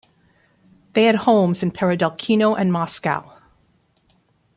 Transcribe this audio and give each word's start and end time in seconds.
They 0.93 1.03
had 1.03 1.13
homes 1.15 1.61
in 1.61 1.69
Peredelkino 1.69 2.59
and 2.59 2.73
Moscow. 2.73 3.37